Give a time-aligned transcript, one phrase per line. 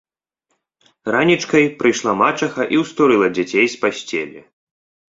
[1.15, 4.39] Ранічкай прыйшла мачыха і ўстурыла дзяцей з пасцелі